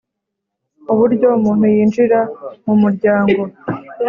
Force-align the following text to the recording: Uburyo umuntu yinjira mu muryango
Uburyo 0.91 1.27
umuntu 1.37 1.65
yinjira 1.75 2.19
mu 2.65 2.73
muryango 2.81 3.41